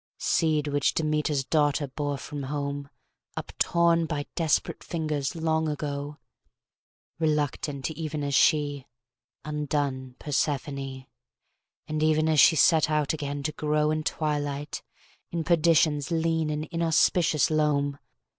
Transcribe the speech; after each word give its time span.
(Seed 0.17 0.67
which 0.67 0.95
Demeter's 0.95 1.43
daughter 1.45 1.85
bore 1.87 2.17
from 2.17 2.41
home, 2.41 2.89
Uptorn 3.37 4.07
by 4.07 4.25
desperate 4.33 4.83
fingers 4.83 5.35
long 5.35 5.69
ago, 5.69 6.17
Reluctant 7.19 7.91
even 7.91 8.23
as 8.23 8.33
she, 8.33 8.87
Undone 9.45 10.15
Persephone, 10.17 11.05
And 11.87 12.01
even 12.01 12.27
as 12.29 12.39
she 12.39 12.55
set 12.55 12.89
out 12.89 13.13
again 13.13 13.43
to 13.43 13.51
grow 13.51 13.91
In 13.91 14.01
twilight, 14.01 14.81
in 15.29 15.43
perdition's 15.43 16.09
lean 16.09 16.49
and 16.49 16.65
inauspicious 16.71 17.51
loam). 17.51 17.99